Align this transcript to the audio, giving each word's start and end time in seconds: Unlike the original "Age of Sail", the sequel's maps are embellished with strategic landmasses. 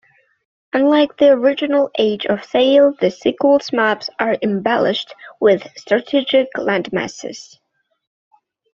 Unlike 0.73 1.17
the 1.17 1.27
original 1.29 1.91
"Age 1.95 2.25
of 2.25 2.43
Sail", 2.43 2.95
the 2.99 3.11
sequel's 3.11 3.71
maps 3.71 4.09
are 4.19 4.35
embellished 4.41 5.13
with 5.39 5.67
strategic 5.77 6.47
landmasses. 6.55 7.57